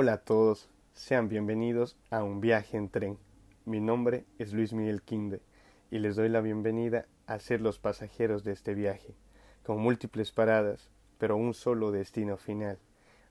Hola 0.00 0.12
a 0.12 0.18
todos, 0.18 0.70
sean 0.92 1.28
bienvenidos 1.28 1.96
a 2.08 2.22
un 2.22 2.40
viaje 2.40 2.76
en 2.76 2.88
tren. 2.88 3.18
Mi 3.64 3.80
nombre 3.80 4.26
es 4.38 4.52
Luis 4.52 4.72
Miguel 4.72 5.02
Quinde 5.02 5.40
y 5.90 5.98
les 5.98 6.14
doy 6.14 6.28
la 6.28 6.40
bienvenida 6.40 7.06
a 7.26 7.40
ser 7.40 7.60
los 7.60 7.80
pasajeros 7.80 8.44
de 8.44 8.52
este 8.52 8.74
viaje, 8.74 9.16
con 9.64 9.80
múltiples 9.80 10.30
paradas, 10.30 10.88
pero 11.18 11.36
un 11.36 11.52
solo 11.52 11.90
destino 11.90 12.36
final, 12.36 12.78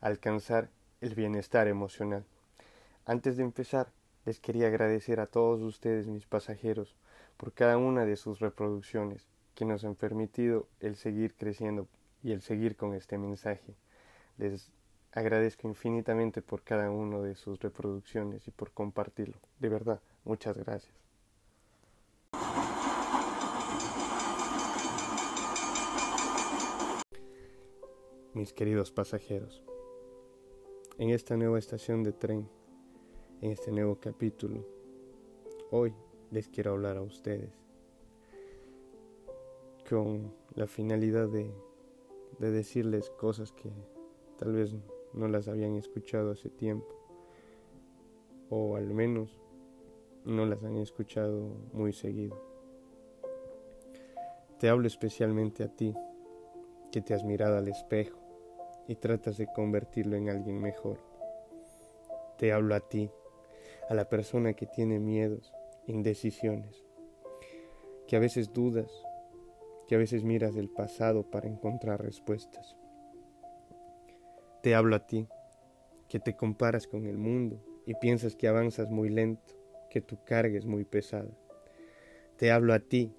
alcanzar 0.02 0.70
el 1.00 1.16
bienestar 1.16 1.70
emocional. 1.70 2.26
Antes 3.06 3.38
de 3.38 3.44
empezar, 3.44 3.88
les 4.26 4.42
quería 4.42 4.68
agradecer 4.68 5.22
a 5.22 5.28
todos 5.28 5.62
ustedes, 5.62 6.06
mis 6.08 6.26
pasajeros, 6.26 6.98
por 7.38 7.54
cada 7.54 7.78
una 7.78 8.04
de 8.04 8.18
sus 8.18 8.42
reproducciones 8.42 9.26
que 9.56 9.64
nos 9.64 9.86
han 9.86 9.96
permitido 9.96 10.68
el 10.82 10.98
seguir 10.98 11.34
creciendo 11.34 11.88
y 12.24 12.34
el 12.34 12.42
seguir 12.42 12.76
con 12.76 12.94
este 12.94 13.18
mensaje. 13.18 13.74
Agradezco 15.18 15.68
infinitamente 15.68 16.44
por 16.44 16.62
cada 16.62 16.92
una 16.92 17.20
de 17.20 17.34
sus 17.34 17.60
reproducciones 17.60 18.48
y 18.48 18.52
por 18.52 18.72
compartirlo. 18.72 19.40
De 19.60 19.68
verdad, 19.68 20.00
muchas 20.24 20.56
gracias. 20.56 20.94
Mis 28.36 28.54
queridos 28.54 28.92
pasajeros, 28.92 29.64
en 31.00 31.10
esta 31.10 31.36
nueva 31.36 31.58
estación 31.58 32.04
de 32.04 32.14
tren, 32.14 32.48
en 33.42 33.52
este 33.52 33.72
nuevo 33.72 33.96
capítulo, 34.00 34.68
hoy 35.72 35.96
les 36.30 36.48
quiero 36.48 36.74
hablar 36.74 36.98
a 36.98 37.02
ustedes 37.02 37.50
con 39.90 40.32
la 40.54 40.68
finalidad 40.68 41.28
de, 41.28 41.52
de 42.38 42.52
decirles 42.52 43.10
cosas 43.10 43.52
que 43.52 43.72
tal 44.38 44.54
vez 44.54 44.76
no 45.14 45.28
las 45.28 45.48
habían 45.48 45.76
escuchado 45.76 46.32
hace 46.32 46.50
tiempo 46.50 46.98
o 48.50 48.76
al 48.76 48.94
menos 48.94 49.38
no 50.26 50.46
las 50.46 50.64
han 50.64 50.78
escuchado 50.78 51.56
muy 51.74 51.94
seguido. 51.94 52.38
Te 54.60 54.70
hablo 54.70 54.88
especialmente 54.88 55.64
a 55.64 55.68
ti, 55.68 55.94
que 56.92 57.02
te 57.02 57.14
has 57.14 57.24
mirado 57.24 57.58
al 57.58 57.68
espejo 57.68 58.18
y 58.88 58.96
tratas 58.96 59.38
de 59.38 59.48
convertirlo 59.48 60.16
en 60.16 60.30
alguien 60.30 60.60
mejor. 60.60 61.00
Te 62.38 62.52
hablo 62.54 62.76
a 62.76 62.80
ti, 62.80 63.10
a 63.90 63.94
la 63.94 64.10
persona 64.10 64.54
que 64.54 64.66
tiene 64.66 65.00
miedos, 65.00 65.54
indecisiones, 65.86 66.86
que 68.08 68.16
a 68.16 68.20
veces 68.20 68.54
dudas, 68.54 68.92
que 69.88 69.96
a 69.96 69.98
veces 69.98 70.24
miras 70.24 70.54
del 70.54 70.70
pasado 70.70 71.30
para 71.30 71.48
encontrar 71.48 72.02
respuestas. 72.02 72.76
Te 74.62 74.74
hablo 74.74 74.96
a 74.96 75.06
ti, 75.06 75.28
que 76.10 76.20
te 76.20 76.36
comparas 76.36 76.88
con 76.88 77.06
el 77.06 77.18
mundo 77.18 77.64
y 77.86 77.94
piensas 77.96 78.36
que 78.36 78.48
avanzas 78.48 78.90
muy 78.90 79.10
lento, 79.10 79.54
que 79.90 80.02
tu 80.02 80.24
carga 80.24 80.58
es 80.58 80.66
muy 80.66 80.84
pesada. 80.84 81.38
Te 82.38 82.52
hablo 82.52 82.74
a 82.74 82.80
ti, 82.80 83.14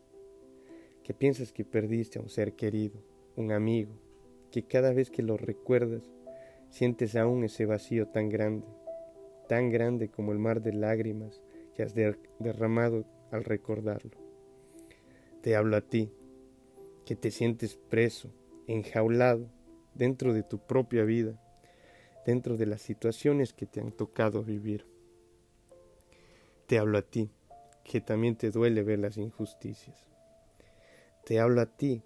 que 1.04 1.14
piensas 1.14 1.52
que 1.52 1.64
perdiste 1.64 2.18
a 2.18 2.22
un 2.22 2.28
ser 2.28 2.54
querido, 2.54 3.00
un 3.36 3.52
amigo, 3.52 3.92
que 4.50 4.64
cada 4.64 4.92
vez 4.92 5.10
que 5.10 5.22
lo 5.22 5.36
recuerdas 5.36 6.10
sientes 6.70 7.14
aún 7.14 7.44
ese 7.44 7.66
vacío 7.66 8.08
tan 8.08 8.28
grande, 8.28 8.66
tan 9.48 9.70
grande 9.70 10.08
como 10.08 10.32
el 10.32 10.38
mar 10.38 10.60
de 10.60 10.72
lágrimas 10.72 11.40
que 11.74 11.82
has 11.84 11.94
derramado 11.94 13.04
al 13.30 13.44
recordarlo. 13.44 14.10
Te 15.40 15.54
hablo 15.54 15.76
a 15.76 15.82
ti, 15.82 16.10
que 17.06 17.14
te 17.14 17.30
sientes 17.30 17.76
preso, 17.76 18.30
enjaulado 18.66 19.48
dentro 19.94 20.32
de 20.32 20.42
tu 20.42 20.58
propia 20.58 21.04
vida, 21.04 21.40
dentro 22.24 22.56
de 22.56 22.66
las 22.66 22.82
situaciones 22.82 23.52
que 23.52 23.66
te 23.66 23.80
han 23.80 23.92
tocado 23.92 24.42
vivir. 24.42 24.86
Te 26.66 26.78
hablo 26.78 26.98
a 26.98 27.02
ti, 27.02 27.30
que 27.84 28.00
también 28.00 28.36
te 28.36 28.50
duele 28.50 28.82
ver 28.82 28.98
las 28.98 29.16
injusticias. 29.16 29.96
Te 31.24 31.40
hablo 31.40 31.60
a 31.60 31.66
ti, 31.66 32.02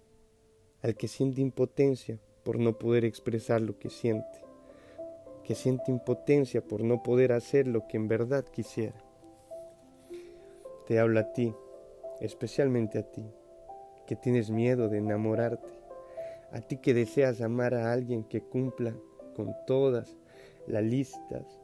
al 0.81 0.95
que 0.95 1.07
siente 1.07 1.41
impotencia 1.41 2.19
por 2.43 2.59
no 2.59 2.77
poder 2.77 3.05
expresar 3.05 3.61
lo 3.61 3.77
que 3.77 3.89
siente, 3.89 4.43
que 5.43 5.55
siente 5.55 5.91
impotencia 5.91 6.61
por 6.61 6.83
no 6.83 7.03
poder 7.03 7.33
hacer 7.33 7.67
lo 7.67 7.87
que 7.87 7.97
en 7.97 8.07
verdad 8.07 8.45
quisiera. 8.45 9.01
Te 10.87 10.99
hablo 10.99 11.19
a 11.19 11.33
ti, 11.33 11.53
especialmente 12.19 12.99
a 12.99 13.03
ti, 13.03 13.25
que 14.07 14.15
tienes 14.15 14.49
miedo 14.49 14.89
de 14.89 14.97
enamorarte, 14.97 15.82
a 16.53 16.61
ti 16.61 16.77
que 16.77 16.93
deseas 16.93 17.41
amar 17.41 17.73
a 17.73 17.91
alguien 17.91 18.23
que 18.23 18.41
cumpla 18.41 18.95
con 19.35 19.55
todas 19.65 20.15
las 20.67 20.83
listas 20.83 21.59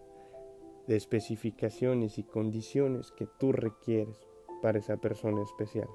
de 0.88 0.96
especificaciones 0.96 2.18
y 2.18 2.24
condiciones 2.24 3.12
que 3.12 3.28
tú 3.40 3.52
requieres 3.52 4.18
para 4.64 4.80
esa 4.80 4.98
persona 4.98 5.44
especial. 5.44 5.88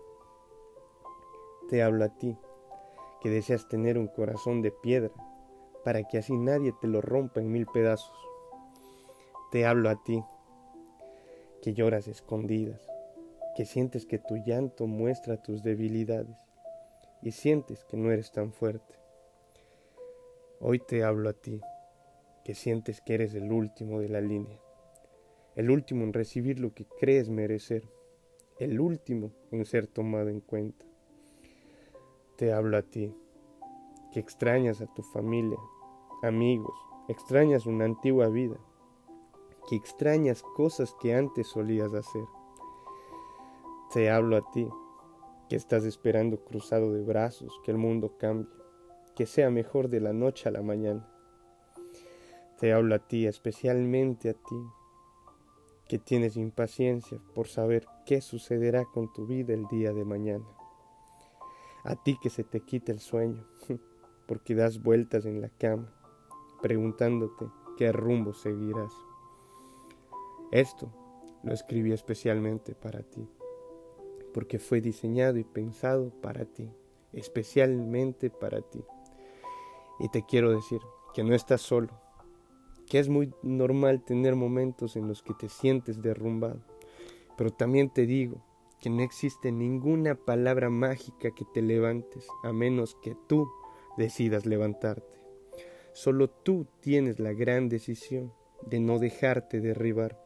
Te 1.69 1.83
hablo 1.83 2.05
a 2.05 2.09
ti, 2.11 2.39
que 3.21 3.31
deseas 3.31 3.69
tener 3.69 3.99
un 3.99 4.07
corazón 4.07 4.63
de 4.63 4.71
piedra, 4.71 5.13
para 5.83 6.05
que 6.05 6.19
así 6.19 6.37
nadie 6.37 6.73
te 6.81 6.87
lo 6.87 7.01
rompa 7.01 7.41
en 7.41 7.51
mil 7.51 7.67
pedazos. 7.67 8.17
Te 9.51 9.67
hablo 9.67 9.91
a 9.91 10.03
ti, 10.05 10.23
que 11.63 11.75
lloras 11.75 12.07
escondidas, 12.07 12.87
que 13.57 13.65
sientes 13.65 14.07
que 14.07 14.21
tu 14.21 14.37
llanto 14.37 14.87
muestra 14.87 15.43
tus 15.43 15.65
debilidades 15.65 16.44
y 17.25 17.33
sientes 17.33 17.85
que 17.85 17.97
no 17.97 18.13
eres 18.13 18.31
tan 18.33 18.53
fuerte. 18.53 18.95
Hoy 20.61 20.79
te 20.79 21.03
hablo 21.03 21.31
a 21.31 21.33
ti, 21.33 21.59
que 22.45 22.55
sientes 22.55 23.01
que 23.01 23.15
eres 23.15 23.35
el 23.35 23.51
último 23.51 24.01
de 24.01 24.11
la 24.11 24.21
línea, 24.21 24.61
el 25.57 25.71
último 25.71 26.05
en 26.05 26.13
recibir 26.13 26.61
lo 26.61 26.75
que 26.75 26.85
crees 27.01 27.31
merecer, 27.31 27.89
el 28.59 28.79
último 28.79 29.33
en 29.51 29.65
ser 29.65 29.87
tomado 29.87 30.29
en 30.29 30.41
cuenta. 30.41 30.85
Te 32.37 32.53
hablo 32.53 32.77
a 32.77 32.83
ti, 32.83 33.17
que 34.13 34.21
extrañas 34.21 34.83
a 34.83 34.87
tu 34.93 35.03
familia, 35.03 35.59
amigos, 36.23 36.77
extrañas 37.09 37.65
una 37.65 37.87
antigua 37.87 38.29
vida, 38.29 38.59
que 39.67 39.77
extrañas 39.77 40.43
cosas 40.43 40.95
que 41.01 41.15
antes 41.15 41.47
solías 41.47 41.95
hacer. 41.95 42.27
Te 43.95 44.11
hablo 44.11 44.37
a 44.37 44.51
ti, 44.51 44.69
que 45.49 45.57
estás 45.57 45.85
esperando 45.85 46.45
cruzado 46.45 46.93
de 46.93 47.03
brazos 47.03 47.53
que 47.65 47.71
el 47.71 47.79
mundo 47.79 48.17
cambie, 48.19 48.51
que 49.15 49.27
sea 49.27 49.51
mejor 49.51 49.89
de 49.89 50.01
la 50.01 50.13
noche 50.13 50.49
a 50.49 50.53
la 50.53 50.63
mañana. 50.63 51.07
Te 52.59 52.73
hablo 52.73 52.95
a 52.95 52.99
ti, 52.99 53.27
especialmente 53.27 54.31
a 54.31 54.35
ti, 54.35 54.57
que 55.89 55.99
tienes 55.99 56.37
impaciencia 56.37 57.19
por 57.35 57.49
saber 57.49 57.87
qué 58.07 58.21
sucederá 58.21 58.85
con 58.85 59.13
tu 59.13 59.27
vida 59.27 59.53
el 59.53 59.67
día 59.67 59.93
de 59.93 60.05
mañana. 60.05 60.47
A 61.85 61.97
ti 61.97 62.19
que 62.23 62.31
se 62.31 62.45
te 62.45 62.61
quita 62.61 62.93
el 62.93 63.01
sueño, 63.01 63.45
porque 64.27 64.55
das 64.55 64.83
vueltas 64.83 65.27
en 65.27 65.43
la 65.43 65.51
cama, 65.51 65.93
preguntándote 66.63 67.47
qué 67.77 67.93
rumbo 67.93 68.33
seguirás. 68.33 68.93
Esto 70.51 70.91
lo 71.43 71.53
escribí 71.53 71.93
especialmente 71.93 72.75
para 72.75 73.03
ti 73.03 73.29
porque 74.35 74.59
fue 74.59 74.81
diseñado 74.81 75.39
y 75.39 75.45
pensado 75.45 76.11
para 76.21 76.45
ti, 76.45 76.69
especialmente 77.13 78.29
para 78.29 78.61
ti. 78.61 78.85
Y 80.01 80.09
te 80.09 80.27
quiero 80.27 80.51
decir 80.51 80.81
que 81.15 81.23
no 81.23 81.37
estás 81.37 81.63
solo, 81.63 81.89
que 82.91 82.99
es 82.99 83.09
muy 83.09 83.33
normal 83.43 84.05
tener 84.05 84.35
momentos 84.35 84.97
en 84.97 85.07
los 85.07 85.23
que 85.23 85.35
te 85.35 85.49
sientes 85.49 86.03
derrumbado, 86.03 86.61
pero 87.39 87.53
también 87.53 87.91
te 87.91 88.07
digo 88.07 88.45
que 88.81 88.91
no 88.91 89.03
existe 89.03 89.53
ninguna 89.53 90.17
palabra 90.17 90.69
mágica 90.69 91.31
que 91.31 91.45
te 91.55 91.63
levantes 91.63 92.27
a 92.43 92.53
menos 92.53 92.97
que 93.03 93.17
tú 93.29 93.49
decidas 93.97 94.47
levantarte. 94.47 95.15
Solo 95.93 96.29
tú 96.29 96.67
tienes 96.81 97.21
la 97.21 97.33
gran 97.33 97.69
decisión 97.69 98.33
de 98.67 98.81
no 98.81 98.99
dejarte 98.99 99.61
derribar. 99.61 100.21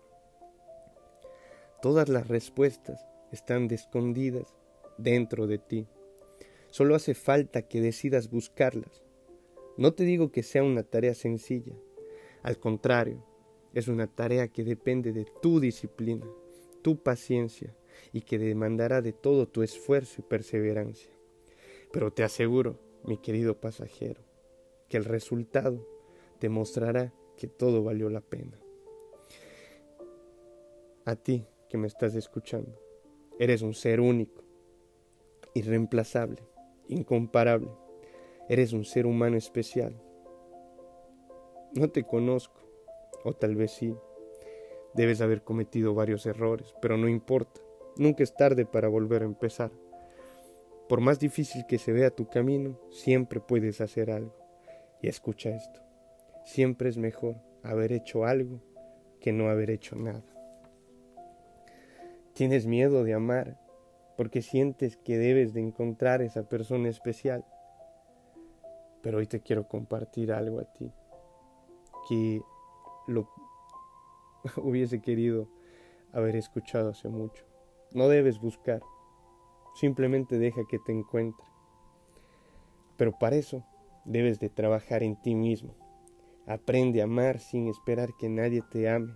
Todas 1.82 2.08
las 2.08 2.26
respuestas 2.26 3.07
están 3.32 3.70
escondidas 3.70 4.54
dentro 4.96 5.46
de 5.46 5.58
ti. 5.58 5.86
Solo 6.70 6.94
hace 6.94 7.14
falta 7.14 7.62
que 7.62 7.80
decidas 7.80 8.30
buscarlas. 8.30 9.02
No 9.76 9.94
te 9.94 10.04
digo 10.04 10.32
que 10.32 10.42
sea 10.42 10.62
una 10.64 10.82
tarea 10.82 11.14
sencilla, 11.14 11.74
al 12.42 12.58
contrario, 12.58 13.24
es 13.74 13.88
una 13.88 14.06
tarea 14.06 14.48
que 14.48 14.64
depende 14.64 15.12
de 15.12 15.26
tu 15.42 15.60
disciplina, 15.60 16.26
tu 16.82 17.02
paciencia 17.02 17.76
y 18.12 18.22
que 18.22 18.38
demandará 18.38 19.02
de 19.02 19.12
todo 19.12 19.48
tu 19.48 19.62
esfuerzo 19.62 20.16
y 20.20 20.22
perseverancia. 20.22 21.12
Pero 21.92 22.12
te 22.12 22.22
aseguro, 22.22 22.78
mi 23.04 23.18
querido 23.18 23.60
pasajero, 23.60 24.22
que 24.88 24.96
el 24.96 25.04
resultado 25.04 25.86
te 26.38 26.48
mostrará 26.48 27.12
que 27.36 27.48
todo 27.48 27.82
valió 27.82 28.10
la 28.10 28.20
pena. 28.20 28.58
A 31.04 31.16
ti 31.16 31.46
que 31.68 31.78
me 31.78 31.86
estás 31.86 32.14
escuchando, 32.14 32.80
Eres 33.38 33.62
un 33.62 33.74
ser 33.74 34.00
único, 34.00 34.42
irreemplazable, 35.54 36.42
incomparable. 36.88 37.70
Eres 38.48 38.72
un 38.72 38.84
ser 38.84 39.06
humano 39.06 39.36
especial. 39.36 40.00
No 41.74 41.88
te 41.90 42.02
conozco 42.02 42.60
o 43.24 43.34
tal 43.34 43.54
vez 43.54 43.70
sí. 43.70 43.94
Debes 44.94 45.20
haber 45.20 45.42
cometido 45.42 45.94
varios 45.94 46.26
errores, 46.26 46.74
pero 46.82 46.96
no 46.96 47.08
importa. 47.08 47.60
Nunca 47.96 48.22
es 48.22 48.34
tarde 48.34 48.64
para 48.66 48.88
volver 48.88 49.22
a 49.22 49.26
empezar. 49.26 49.70
Por 50.88 51.00
más 51.00 51.20
difícil 51.20 51.64
que 51.66 51.78
se 51.78 51.92
vea 51.92 52.10
tu 52.10 52.28
camino, 52.28 52.80
siempre 52.90 53.40
puedes 53.40 53.80
hacer 53.80 54.10
algo. 54.10 54.34
Y 55.00 55.08
escucha 55.08 55.50
esto. 55.50 55.80
Siempre 56.44 56.88
es 56.88 56.96
mejor 56.96 57.36
haber 57.62 57.92
hecho 57.92 58.24
algo 58.24 58.60
que 59.20 59.32
no 59.32 59.48
haber 59.48 59.70
hecho 59.70 59.94
nada. 59.94 60.37
Tienes 62.38 62.66
miedo 62.66 63.02
de 63.02 63.14
amar 63.14 63.58
porque 64.16 64.42
sientes 64.42 64.96
que 64.96 65.18
debes 65.18 65.54
de 65.54 65.60
encontrar 65.60 66.22
esa 66.22 66.48
persona 66.48 66.88
especial. 66.88 67.44
Pero 69.02 69.18
hoy 69.18 69.26
te 69.26 69.40
quiero 69.40 69.66
compartir 69.66 70.30
algo 70.30 70.60
a 70.60 70.72
ti 70.72 70.92
que 72.08 72.40
lo 73.08 73.28
hubiese 74.56 75.00
querido 75.00 75.48
haber 76.12 76.36
escuchado 76.36 76.90
hace 76.90 77.08
mucho. 77.08 77.44
No 77.92 78.06
debes 78.06 78.38
buscar, 78.38 78.82
simplemente 79.74 80.38
deja 80.38 80.60
que 80.68 80.78
te 80.78 80.92
encuentre. 80.92 81.44
Pero 82.96 83.18
para 83.18 83.34
eso 83.34 83.64
debes 84.04 84.38
de 84.38 84.48
trabajar 84.48 85.02
en 85.02 85.20
ti 85.20 85.34
mismo. 85.34 85.74
Aprende 86.46 87.00
a 87.00 87.04
amar 87.04 87.40
sin 87.40 87.66
esperar 87.66 88.10
que 88.16 88.28
nadie 88.28 88.62
te 88.70 88.88
ame. 88.88 89.12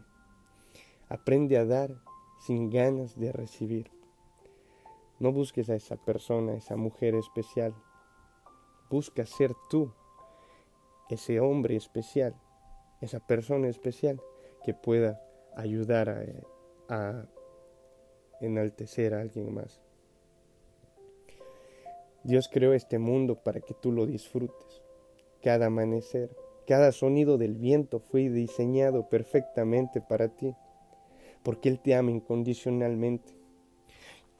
Aprende 1.08 1.56
a 1.56 1.64
dar 1.64 2.01
sin 2.46 2.70
ganas 2.70 3.18
de 3.18 3.32
recibir. 3.32 3.90
No 5.20 5.32
busques 5.32 5.70
a 5.70 5.76
esa 5.76 5.96
persona, 5.96 6.54
esa 6.54 6.76
mujer 6.76 7.14
especial. 7.14 7.74
Busca 8.90 9.24
ser 9.24 9.52
tú, 9.70 9.92
ese 11.08 11.40
hombre 11.40 11.76
especial, 11.76 12.34
esa 13.00 13.20
persona 13.20 13.68
especial 13.68 14.20
que 14.64 14.74
pueda 14.74 15.20
ayudar 15.56 16.08
a, 16.08 16.24
a 16.88 17.26
enaltecer 18.40 19.14
a 19.14 19.20
alguien 19.20 19.54
más. 19.54 19.80
Dios 22.24 22.48
creó 22.48 22.72
este 22.72 22.98
mundo 22.98 23.36
para 23.36 23.60
que 23.60 23.74
tú 23.74 23.92
lo 23.92 24.06
disfrutes. 24.06 24.82
Cada 25.42 25.66
amanecer, 25.66 26.30
cada 26.66 26.92
sonido 26.92 27.38
del 27.38 27.54
viento 27.54 28.00
fue 28.00 28.28
diseñado 28.28 29.08
perfectamente 29.08 30.00
para 30.00 30.28
ti, 30.28 30.54
porque 31.42 31.68
Él 31.68 31.80
te 31.80 31.94
ama 31.94 32.10
incondicionalmente. 32.10 33.34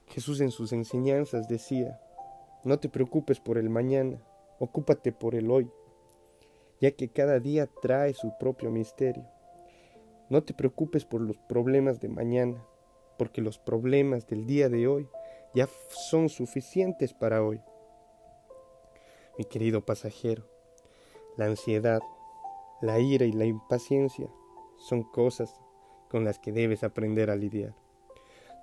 Jesús 0.07 0.41
en 0.41 0.51
sus 0.51 0.73
enseñanzas 0.73 1.49
decía, 1.49 2.01
no 2.65 2.79
te 2.79 2.89
preocupes 2.89 3.41
por 3.41 3.59
el 3.59 3.71
mañana, 3.71 4.23
ocúpate 4.59 5.13
por 5.13 5.35
el 5.35 5.51
hoy, 5.51 5.71
ya 6.81 6.93
que 6.93 7.09
cada 7.09 7.41
día 7.41 7.69
trae 7.81 8.15
su 8.15 8.37
propio 8.39 8.71
misterio. 8.71 9.27
No 10.29 10.43
te 10.45 10.55
preocupes 10.55 11.05
por 11.05 11.21
los 11.21 11.39
problemas 11.39 12.01
de 12.01 12.09
mañana, 12.09 12.65
porque 13.19 13.41
los 13.41 13.59
problemas 13.59 14.27
del 14.27 14.47
día 14.47 14.69
de 14.69 14.87
hoy 14.87 15.09
ya 15.55 15.69
son 15.89 16.29
suficientes 16.29 17.13
para 17.15 17.43
hoy. 17.43 17.61
Mi 19.39 19.45
querido 19.45 19.85
pasajero, 19.85 20.45
la 21.37 21.47
ansiedad, 21.47 22.01
la 22.81 22.99
ira 23.01 23.25
y 23.25 23.33
la 23.33 23.45
impaciencia 23.45 24.29
son 24.77 25.03
cosas 25.03 25.55
con 26.13 26.25
las 26.25 26.39
que 26.39 26.53
debes 26.53 26.85
aprender 26.85 27.31
a 27.31 27.37
lidiar. 27.37 27.75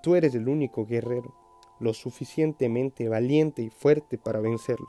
Tú 0.03 0.13
eres 0.15 0.35
el 0.35 0.47
único 0.47 0.85
guerrero, 0.85 1.33
lo 1.79 1.95
suficientemente 1.95 3.09
valiente 3.09 3.63
y 3.63 3.71
fuerte 3.71 4.19
para 4.19 4.39
vencerlo. 4.39 4.87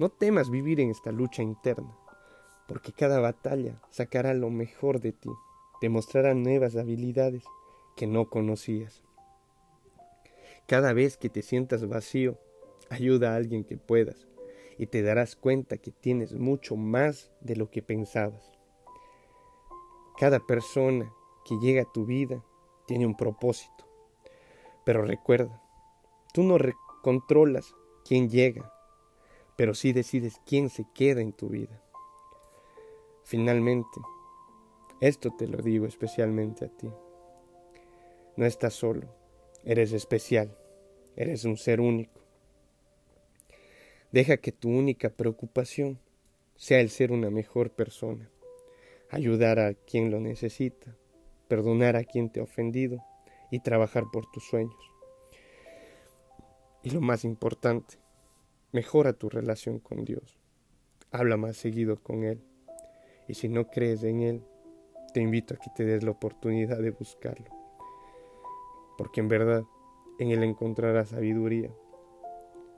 No 0.00 0.08
temas 0.08 0.50
vivir 0.50 0.80
en 0.80 0.90
esta 0.90 1.12
lucha 1.12 1.44
interna, 1.44 1.96
porque 2.66 2.92
cada 2.92 3.20
batalla 3.20 3.80
sacará 3.90 4.34
lo 4.34 4.50
mejor 4.50 4.98
de 4.98 5.12
ti, 5.12 5.30
te 5.80 5.88
mostrará 5.88 6.34
nuevas 6.34 6.74
habilidades 6.74 7.44
que 7.96 8.08
no 8.08 8.28
conocías. 8.28 9.04
Cada 10.66 10.92
vez 10.92 11.16
que 11.16 11.28
te 11.28 11.42
sientas 11.42 11.88
vacío, 11.88 12.38
ayuda 12.90 13.32
a 13.32 13.36
alguien 13.36 13.62
que 13.62 13.76
puedas 13.76 14.26
y 14.78 14.86
te 14.86 15.02
darás 15.02 15.36
cuenta 15.36 15.76
que 15.76 15.92
tienes 15.92 16.32
mucho 16.34 16.74
más 16.74 17.30
de 17.40 17.54
lo 17.54 17.70
que 17.70 17.82
pensabas. 17.82 18.50
Cada 20.18 20.40
persona 20.40 21.12
que 21.44 21.58
llega 21.58 21.82
a 21.82 21.92
tu 21.92 22.04
vida 22.04 22.42
tiene 22.86 23.06
un 23.06 23.16
propósito. 23.16 23.86
Pero 24.84 25.04
recuerda, 25.04 25.62
tú 26.32 26.42
no 26.42 26.58
controlas 27.02 27.74
quién 28.04 28.28
llega, 28.28 28.72
pero 29.56 29.74
sí 29.74 29.92
decides 29.92 30.40
quién 30.46 30.70
se 30.70 30.84
queda 30.94 31.20
en 31.20 31.32
tu 31.32 31.48
vida. 31.48 31.82
Finalmente, 33.24 34.00
esto 35.00 35.30
te 35.30 35.46
lo 35.46 35.58
digo 35.58 35.86
especialmente 35.86 36.64
a 36.64 36.68
ti. 36.68 36.90
No 38.36 38.46
estás 38.46 38.74
solo, 38.74 39.08
eres 39.64 39.92
especial, 39.92 40.56
eres 41.16 41.44
un 41.44 41.56
ser 41.56 41.80
único. 41.80 42.20
Deja 44.10 44.36
que 44.36 44.52
tu 44.52 44.68
única 44.68 45.10
preocupación 45.10 45.98
sea 46.56 46.80
el 46.80 46.90
ser 46.90 47.12
una 47.12 47.30
mejor 47.30 47.70
persona, 47.70 48.30
ayudar 49.10 49.58
a 49.58 49.74
quien 49.74 50.10
lo 50.10 50.20
necesita, 50.20 50.94
perdonar 51.52 51.96
a 51.96 52.04
quien 52.04 52.30
te 52.30 52.40
ha 52.40 52.44
ofendido 52.44 53.04
y 53.50 53.60
trabajar 53.60 54.04
por 54.10 54.24
tus 54.30 54.42
sueños. 54.42 54.74
Y 56.82 56.88
lo 56.88 57.02
más 57.02 57.26
importante, 57.26 57.98
mejora 58.72 59.12
tu 59.12 59.28
relación 59.28 59.78
con 59.78 60.06
Dios. 60.06 60.38
Habla 61.10 61.36
más 61.36 61.58
seguido 61.58 62.02
con 62.02 62.24
Él. 62.24 62.42
Y 63.28 63.34
si 63.34 63.50
no 63.50 63.66
crees 63.68 64.02
en 64.02 64.22
Él, 64.22 64.42
te 65.12 65.20
invito 65.20 65.52
a 65.52 65.58
que 65.58 65.68
te 65.76 65.84
des 65.84 66.02
la 66.02 66.12
oportunidad 66.12 66.78
de 66.78 66.90
buscarlo. 66.90 67.50
Porque 68.96 69.20
en 69.20 69.28
verdad, 69.28 69.62
en 70.18 70.30
Él 70.30 70.44
encontrarás 70.44 71.10
sabiduría. 71.10 71.70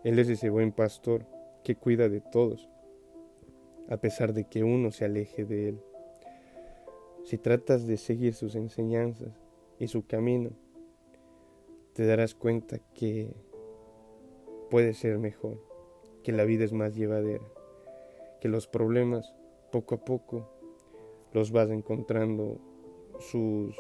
Él 0.03 0.19
es 0.19 0.29
ese 0.29 0.51
buen 0.51 0.73
pastor 0.73 1.29
que 1.63 1.77
cuida 1.77 2.09
de 2.09 2.21
todos, 2.21 2.69
a 3.89 3.99
pesar 3.99 4.33
de 4.33 4.49
que 4.49 4.65
uno 4.65 4.91
se 4.91 5.05
aleje 5.05 5.45
de 5.45 5.69
Él. 5.69 5.81
Si 7.35 7.39
tratas 7.39 7.85
de 7.89 7.97
seguir 7.97 8.33
sus 8.33 8.55
enseñanzas 8.55 9.43
y 9.81 9.89
su 9.89 10.07
camino, 10.07 10.51
te 11.93 12.07
darás 12.07 12.33
cuenta 12.33 12.79
que 12.95 13.35
puede 14.71 14.95
ser 14.95 15.19
mejor, 15.19 15.61
que 16.23 16.31
la 16.31 16.45
vida 16.45 16.63
es 16.63 16.73
más 16.73 16.95
llevadera, 16.95 17.45
que 18.41 18.47
los 18.47 18.69
problemas 18.69 19.35
poco 19.73 19.97
a 19.97 20.05
poco 20.05 20.49
los 21.33 21.51
vas 21.51 21.71
encontrando 21.71 22.61
sus, 23.19 23.75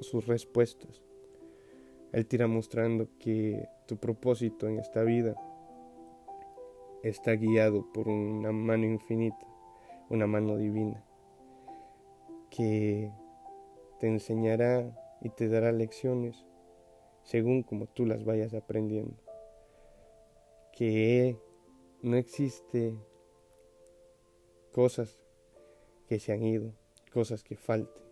sus 0.00 0.26
respuestas. 0.26 1.02
Él 2.12 2.26
te 2.26 2.36
irá 2.36 2.46
mostrando 2.46 3.10
que 3.18 3.68
tu 3.86 3.98
propósito 3.98 4.68
en 4.68 4.78
esta 4.78 5.02
vida 5.02 5.34
está 7.02 7.32
guiado 7.32 7.92
por 7.92 8.08
una 8.08 8.52
mano 8.52 8.86
infinita, 8.86 9.46
una 10.08 10.26
mano 10.26 10.56
divina, 10.56 11.04
que 12.58 13.12
te 14.00 14.08
enseñará 14.08 14.92
y 15.20 15.28
te 15.30 15.48
dará 15.48 15.70
lecciones 15.70 16.44
según 17.22 17.62
como 17.62 17.86
tú 17.86 18.04
las 18.04 18.24
vayas 18.24 18.52
aprendiendo. 18.52 19.22
Que 20.72 21.38
no 22.02 22.16
existe 22.16 22.98
cosas 24.72 25.20
que 26.08 26.18
se 26.18 26.32
han 26.32 26.42
ido, 26.42 26.72
cosas 27.12 27.44
que 27.44 27.54
falten, 27.54 28.02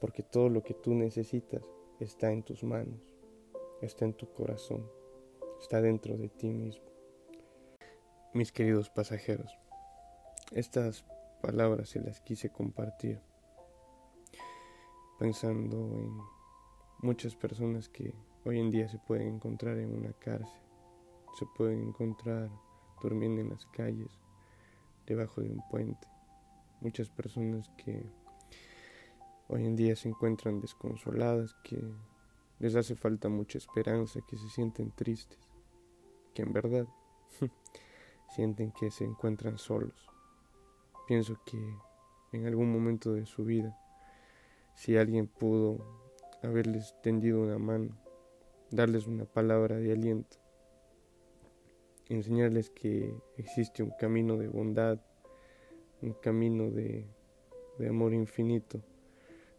porque 0.00 0.22
todo 0.22 0.48
lo 0.48 0.62
que 0.62 0.72
tú 0.72 0.94
necesitas 0.94 1.62
está 2.00 2.32
en 2.32 2.42
tus 2.42 2.64
manos, 2.64 3.00
está 3.82 4.06
en 4.06 4.14
tu 4.14 4.32
corazón, 4.32 4.90
está 5.60 5.82
dentro 5.82 6.16
de 6.16 6.30
ti 6.30 6.54
mismo. 6.54 6.86
Mis 8.32 8.50
queridos 8.50 8.88
pasajeros, 8.88 9.58
estas 10.52 11.04
palabras 11.36 11.90
se 11.90 12.00
las 12.00 12.20
quise 12.20 12.50
compartir 12.50 13.20
pensando 15.18 15.76
en 15.98 16.20
muchas 17.00 17.34
personas 17.34 17.88
que 17.88 18.14
hoy 18.44 18.60
en 18.60 18.70
día 18.70 18.88
se 18.88 18.98
pueden 18.98 19.36
encontrar 19.36 19.78
en 19.78 19.94
una 19.94 20.12
cárcel, 20.12 20.60
se 21.38 21.46
pueden 21.56 21.82
encontrar 21.82 22.50
durmiendo 23.02 23.40
en 23.40 23.50
las 23.50 23.66
calles, 23.66 24.20
debajo 25.06 25.40
de 25.40 25.50
un 25.50 25.62
puente, 25.68 26.06
muchas 26.80 27.08
personas 27.08 27.70
que 27.76 28.04
hoy 29.48 29.64
en 29.64 29.76
día 29.76 29.96
se 29.96 30.08
encuentran 30.08 30.60
desconsoladas, 30.60 31.54
que 31.62 31.80
les 32.58 32.74
hace 32.74 32.96
falta 32.96 33.28
mucha 33.28 33.58
esperanza, 33.58 34.20
que 34.26 34.36
se 34.36 34.48
sienten 34.48 34.90
tristes, 34.92 35.38
que 36.34 36.42
en 36.42 36.52
verdad 36.52 36.86
sienten 38.34 38.72
que 38.72 38.90
se 38.90 39.04
encuentran 39.04 39.58
solos. 39.58 40.15
Pienso 41.06 41.36
que 41.44 41.58
en 42.32 42.46
algún 42.46 42.72
momento 42.72 43.12
de 43.12 43.26
su 43.26 43.44
vida, 43.44 43.78
si 44.74 44.96
alguien 44.96 45.26
pudo 45.26 45.78
haberles 46.42 46.94
tendido 47.02 47.40
una 47.40 47.58
mano, 47.58 47.96
darles 48.70 49.06
una 49.06 49.24
palabra 49.24 49.76
de 49.76 49.92
aliento, 49.92 50.36
enseñarles 52.08 52.70
que 52.70 53.14
existe 53.36 53.82
un 53.82 53.90
camino 53.98 54.36
de 54.36 54.48
bondad, 54.48 55.00
un 56.02 56.12
camino 56.12 56.70
de 56.70 57.08
de 57.78 57.88
amor 57.88 58.14
infinito, 58.14 58.82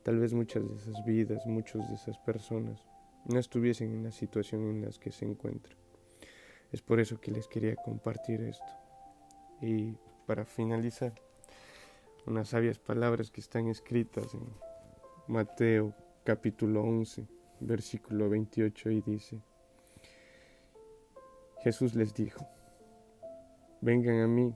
tal 0.03 0.19
vez 0.19 0.33
muchas 0.33 0.67
de 0.67 0.75
esas 0.75 1.05
vidas, 1.05 1.45
muchas 1.45 1.87
de 1.87 1.95
esas 1.95 2.17
personas 2.19 2.85
no 3.25 3.39
estuviesen 3.39 3.93
en 3.93 4.03
la 4.03 4.11
situación 4.11 4.63
en 4.63 4.81
la 4.81 4.89
que 4.99 5.11
se 5.11 5.25
encuentran. 5.25 5.77
Es 6.71 6.81
por 6.81 6.99
eso 6.99 7.19
que 7.19 7.31
les 7.31 7.47
quería 7.47 7.75
compartir 7.75 8.41
esto. 8.41 8.65
Y 9.61 9.95
para 10.25 10.45
finalizar, 10.45 11.13
unas 12.27 12.49
sabias 12.49 12.77
palabras 12.77 13.31
que 13.31 13.39
están 13.39 13.69
escritas 13.69 14.33
en 14.33 14.45
Mateo 15.27 15.93
capítulo 16.25 16.83
11, 16.83 17.25
versículo 17.61 18.29
28 18.29 18.91
y 18.91 19.01
dice, 19.01 19.41
Jesús 21.63 21.95
les 21.95 22.13
dijo, 22.13 22.45
vengan 23.79 24.19
a 24.19 24.27
mí 24.27 24.53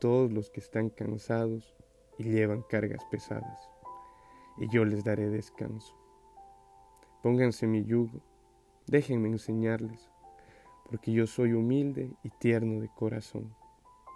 todos 0.00 0.32
los 0.32 0.50
que 0.50 0.58
están 0.58 0.90
cansados 0.90 1.72
y 2.18 2.24
llevan 2.24 2.62
cargas 2.62 3.04
pesadas, 3.12 3.70
y 4.58 4.68
yo 4.68 4.84
les 4.84 5.04
daré 5.04 5.30
descanso. 5.30 5.96
Pónganse 7.22 7.68
mi 7.68 7.84
yugo, 7.84 8.20
déjenme 8.88 9.28
enseñarles, 9.28 10.10
porque 10.90 11.12
yo 11.12 11.28
soy 11.28 11.52
humilde 11.52 12.10
y 12.24 12.30
tierno 12.30 12.80
de 12.80 12.88
corazón, 12.88 13.54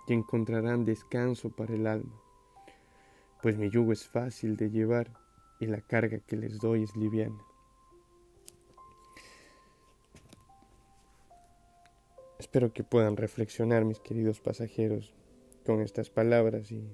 y 0.08 0.14
encontrarán 0.14 0.84
descanso 0.84 1.50
para 1.50 1.74
el 1.74 1.86
alma, 1.86 2.25
pues 3.42 3.56
mi 3.56 3.70
yugo 3.70 3.92
es 3.92 4.08
fácil 4.08 4.56
de 4.56 4.70
llevar 4.70 5.12
y 5.60 5.66
la 5.66 5.80
carga 5.80 6.18
que 6.18 6.36
les 6.36 6.58
doy 6.58 6.82
es 6.82 6.96
liviana. 6.96 7.38
Espero 12.38 12.72
que 12.72 12.84
puedan 12.84 13.16
reflexionar, 13.16 13.84
mis 13.84 14.00
queridos 14.00 14.40
pasajeros, 14.40 15.14
con 15.64 15.80
estas 15.80 16.10
palabras 16.10 16.70
y 16.70 16.88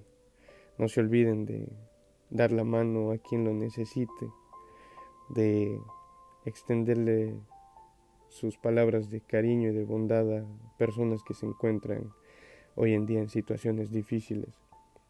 no 0.79 0.89
se 0.89 1.01
olviden 1.01 1.45
de 1.45 1.69
dar 2.31 2.51
la 2.53 2.65
mano 2.65 3.13
a 3.13 3.19
quien 3.19 3.45
lo 3.45 3.53
necesite, 3.53 4.31
de 5.29 5.79
extenderle 6.45 7.35
sus 8.29 8.57
palabras 8.57 9.11
de 9.11 9.21
cariño 9.21 9.71
y 9.71 9.75
de 9.75 9.85
bondad 9.85 10.39
a 10.39 10.47
personas 10.79 11.23
que 11.23 11.35
se 11.35 11.45
encuentran 11.45 12.13
hoy 12.75 12.95
en 12.95 13.05
día 13.05 13.21
en 13.21 13.29
situaciones 13.29 13.91
difíciles. 13.91 14.59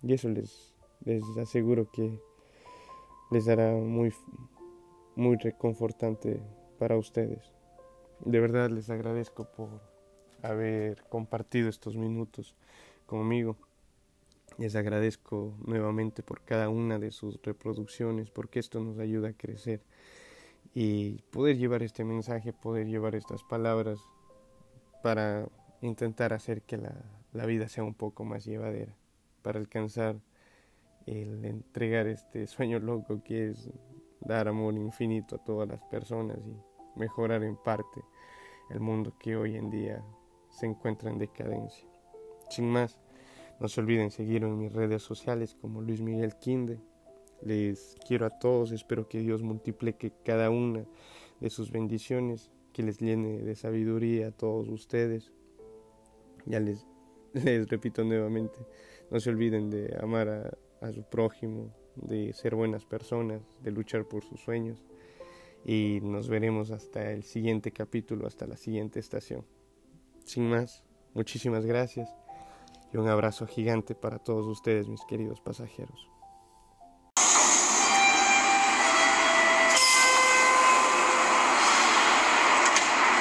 Y 0.02 0.14
eso 0.14 0.28
les, 0.28 0.72
les 1.04 1.23
aseguro 1.38 1.90
que 1.90 2.21
les 3.30 3.47
dará 3.47 3.73
muy, 3.73 4.12
muy 5.16 5.37
reconfortante 5.37 6.40
para 6.78 6.97
ustedes. 6.97 7.52
De 8.25 8.40
verdad 8.40 8.71
les 8.71 8.90
agradezco 8.90 9.44
por 9.44 9.68
haber 10.42 11.02
compartido 11.09 11.68
estos 11.68 11.97
minutos 11.97 12.54
conmigo. 13.06 13.56
Les 14.59 14.76
agradezco 14.76 15.54
nuevamente 15.64 16.23
por 16.23 16.42
cada 16.42 16.68
una 16.68 16.99
de 16.99 17.11
sus 17.11 17.40
reproducciones, 17.42 18.30
porque 18.30 18.61
esto 18.61 18.80
nos 18.80 18.99
ayuda 18.99 19.30
a 19.30 19.32
crecer 19.32 19.80
y 20.75 21.23
poder 21.30 21.56
llevar 21.56 21.82
este 21.82 22.04
mensaje, 22.04 22.52
poder 22.52 22.87
llevar 22.87 23.14
estas 23.14 23.42
palabras 23.42 23.99
para 25.02 25.49
intentar 25.80 26.32
hacer 26.32 26.62
que 26.62 26.76
la, 26.76 26.94
la 27.32 27.47
vida 27.47 27.68
sea 27.68 27.82
un 27.82 27.94
poco 27.94 28.25
más 28.25 28.44
llevadera, 28.44 28.94
para 29.42 29.59
alcanzar 29.59 30.16
el 31.06 31.44
entregar 31.44 32.06
este 32.06 32.47
sueño 32.47 32.78
loco 32.78 33.23
que 33.23 33.50
es 33.50 33.71
dar 34.21 34.49
amor 34.49 34.75
infinito 34.75 35.37
a 35.37 35.44
todas 35.44 35.68
las 35.68 35.82
personas 35.85 36.38
y 36.47 36.99
mejorar 36.99 37.42
en 37.42 37.56
parte 37.56 38.02
el 38.71 38.80
mundo 38.80 39.14
que 39.18 39.37
hoy 39.37 39.56
en 39.56 39.71
día 39.71 40.02
se 40.50 40.66
encuentra 40.66 41.11
en 41.11 41.18
decadencia. 41.18 41.88
Sin 42.49 42.71
más, 42.71 42.99
no 43.61 43.68
se 43.68 43.80
olviden 43.80 44.11
seguirme 44.11 44.49
en 44.49 44.59
mis 44.59 44.73
redes 44.73 45.02
sociales 45.02 45.56
como 45.61 45.82
Luis 45.82 46.00
Miguel 46.00 46.37
Quinde. 46.37 46.80
Les 47.42 47.97
quiero 48.06 48.26
a 48.26 48.30
todos, 48.30 48.73
espero 48.73 49.09
que 49.09 49.21
Dios 49.21 49.42
multiplique 49.42 50.12
cada 50.25 50.50
una 50.50 50.85
de 51.40 51.50
sus 51.50 51.71
bendiciones, 51.71 52.50
que 52.73 52.82
les 52.82 52.99
llene 52.99 53.42
de 53.42 53.54
sabiduría 53.54 54.28
a 54.28 54.32
todos 54.32 54.68
ustedes. 54.68 55.32
Ya 56.47 56.61
les, 56.61 56.87
les 57.32 57.68
repito 57.68 58.04
nuevamente, 58.04 58.59
no 59.11 59.21
se 59.21 59.30
olviden 59.30 59.71
de 59.71 59.97
amar 60.00 60.28
a, 60.28 60.59
a 60.82 60.92
su 60.92 61.02
prójimo, 61.04 61.72
de 61.96 62.32
ser 62.32 62.54
buenas 62.54 62.84
personas, 62.84 63.40
de 63.62 63.70
luchar 63.70 64.04
por 64.06 64.24
sus 64.24 64.40
sueños. 64.40 64.84
Y 65.64 66.00
nos 66.02 66.28
veremos 66.28 66.70
hasta 66.70 67.12
el 67.12 67.22
siguiente 67.22 67.72
capítulo, 67.72 68.26
hasta 68.26 68.46
la 68.46 68.56
siguiente 68.56 68.98
estación. 69.00 69.46
Sin 70.24 70.48
más, 70.48 70.84
muchísimas 71.14 71.64
gracias 71.64 72.08
y 72.92 72.96
un 72.96 73.08
abrazo 73.08 73.46
gigante 73.46 73.94
para 73.94 74.18
todos 74.18 74.46
ustedes, 74.46 74.88
mis 74.88 75.04
queridos 75.04 75.40
pasajeros. 75.40 76.12